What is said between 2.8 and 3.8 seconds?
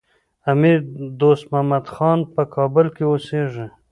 کي اوسېږي.